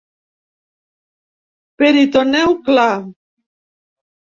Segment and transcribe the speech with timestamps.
[1.77, 2.99] Peritoneu clar.